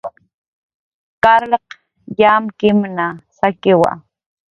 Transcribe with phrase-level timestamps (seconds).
[1.23, 1.67] Carlq
[2.21, 3.05] yamkimna
[3.37, 3.91] sakiwa